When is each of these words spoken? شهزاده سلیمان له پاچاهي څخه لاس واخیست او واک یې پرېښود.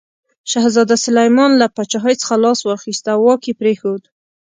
شهزاده 0.51 0.95
سلیمان 1.05 1.51
له 1.61 1.67
پاچاهي 1.75 2.15
څخه 2.21 2.35
لاس 2.43 2.59
واخیست 2.63 3.05
او 3.13 3.19
واک 3.27 3.41
یې 3.49 3.53
پرېښود. 3.61 4.01